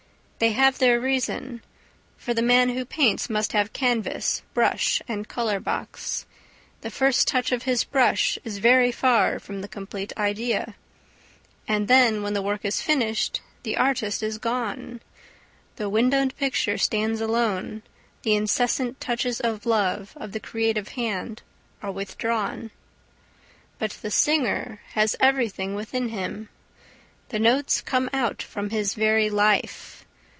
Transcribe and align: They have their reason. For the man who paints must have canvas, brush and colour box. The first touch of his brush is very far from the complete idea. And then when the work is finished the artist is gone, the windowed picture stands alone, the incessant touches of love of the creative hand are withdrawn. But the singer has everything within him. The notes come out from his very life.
They 0.43 0.53
have 0.53 0.79
their 0.79 0.99
reason. 0.99 1.61
For 2.17 2.33
the 2.33 2.41
man 2.41 2.69
who 2.69 2.83
paints 2.83 3.29
must 3.29 3.53
have 3.53 3.73
canvas, 3.73 4.41
brush 4.55 4.99
and 5.07 5.27
colour 5.27 5.59
box. 5.59 6.25
The 6.81 6.89
first 6.89 7.27
touch 7.27 7.51
of 7.51 7.61
his 7.61 7.83
brush 7.83 8.39
is 8.43 8.57
very 8.57 8.91
far 8.91 9.37
from 9.37 9.61
the 9.61 9.67
complete 9.67 10.11
idea. 10.17 10.73
And 11.67 11.87
then 11.87 12.23
when 12.23 12.33
the 12.33 12.41
work 12.41 12.65
is 12.65 12.81
finished 12.81 13.39
the 13.61 13.77
artist 13.77 14.23
is 14.23 14.39
gone, 14.39 15.01
the 15.75 15.87
windowed 15.87 16.35
picture 16.37 16.79
stands 16.79 17.21
alone, 17.21 17.83
the 18.23 18.33
incessant 18.33 18.99
touches 18.99 19.39
of 19.41 19.67
love 19.67 20.13
of 20.15 20.31
the 20.31 20.39
creative 20.39 20.87
hand 20.97 21.43
are 21.83 21.91
withdrawn. 21.91 22.71
But 23.77 23.91
the 24.01 24.09
singer 24.09 24.81
has 24.93 25.15
everything 25.19 25.75
within 25.75 26.09
him. 26.09 26.49
The 27.29 27.37
notes 27.37 27.79
come 27.81 28.09
out 28.11 28.41
from 28.41 28.71
his 28.71 28.95
very 28.95 29.29
life. 29.29 29.99